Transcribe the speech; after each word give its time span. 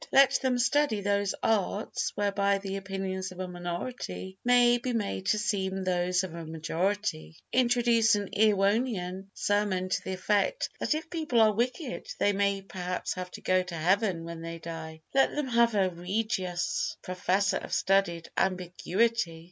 Let 0.11 0.39
them 0.41 0.57
study 0.57 1.01
those 1.01 1.35
arts 1.43 2.11
whereby 2.15 2.57
the 2.57 2.77
opinions 2.77 3.31
of 3.31 3.39
a 3.39 3.47
minority 3.47 4.39
may 4.43 4.79
be 4.79 4.93
made 4.93 5.27
to 5.27 5.37
seem 5.37 5.83
those 5.83 6.23
of 6.23 6.33
a 6.33 6.43
majority. 6.43 7.37
Introduce 7.53 8.15
an 8.15 8.29
Erewhonian 8.35 9.27
sermon 9.35 9.89
to 9.89 10.03
the 10.03 10.13
effect 10.13 10.69
that 10.79 10.95
if 10.95 11.11
people 11.11 11.39
are 11.39 11.53
wicked 11.53 12.07
they 12.17 12.33
may 12.33 12.63
perhaps 12.63 13.13
have 13.13 13.29
to 13.29 13.41
go 13.41 13.61
to 13.61 13.75
heaven 13.75 14.23
when 14.23 14.41
they 14.41 14.57
die. 14.57 15.01
Let 15.13 15.35
them 15.35 15.49
have 15.49 15.75
a 15.75 15.91
Regius 15.91 16.97
Professor 17.03 17.57
of 17.57 17.71
Studied 17.71 18.31
Ambiguity. 18.35 19.39